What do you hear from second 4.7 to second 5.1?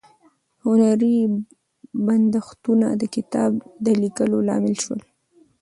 شول.